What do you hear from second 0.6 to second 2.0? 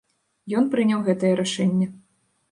Ён прыняў гэтае рашэнне.